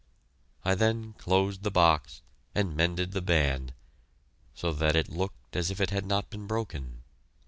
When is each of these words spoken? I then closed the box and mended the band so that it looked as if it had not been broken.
I 0.65 0.73
then 0.73 1.13
closed 1.19 1.61
the 1.61 1.69
box 1.69 2.23
and 2.55 2.75
mended 2.75 3.11
the 3.11 3.21
band 3.21 3.71
so 4.55 4.71
that 4.73 4.95
it 4.95 5.09
looked 5.09 5.55
as 5.55 5.69
if 5.69 5.79
it 5.79 5.91
had 5.91 6.07
not 6.07 6.31
been 6.31 6.47
broken. 6.47 7.03